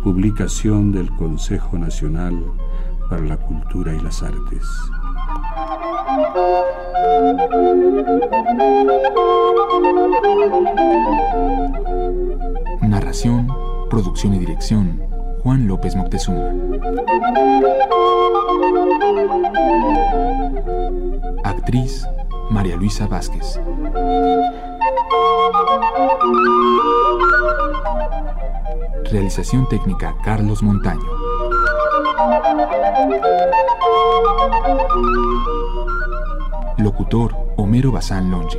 publicación 0.02 0.92
del 0.92 1.10
Consejo 1.16 1.78
Nacional 1.78 2.44
para 3.10 3.22
la 3.22 3.36
Cultura 3.36 3.94
y 3.94 4.00
las 4.00 4.22
Artes. 4.22 4.66
Narración, 12.82 13.48
producción 13.90 14.34
y 14.34 14.38
dirección, 14.38 15.02
Juan 15.42 15.66
López 15.66 15.96
Moctezuma. 15.96 16.50
Actriz, 21.42 22.06
María 22.50 22.76
Luisa 22.76 23.06
Vázquez. 23.08 23.58
Realización 29.10 29.68
técnica, 29.68 30.14
Carlos 30.24 30.62
Montaño. 30.62 31.33
Locutor, 37.14 37.54
Homero 37.56 37.92
Bazán 37.92 38.28
Longe. 38.28 38.58